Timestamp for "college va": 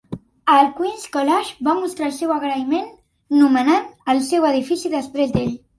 1.15-1.75